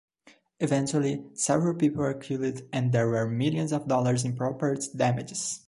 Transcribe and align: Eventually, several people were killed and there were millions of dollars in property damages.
Eventually, 0.59 1.23
several 1.35 1.75
people 1.75 2.01
were 2.01 2.15
killed 2.15 2.63
and 2.73 2.91
there 2.91 3.07
were 3.07 3.29
millions 3.29 3.71
of 3.71 3.87
dollars 3.87 4.25
in 4.25 4.35
property 4.35 4.87
damages. 4.95 5.59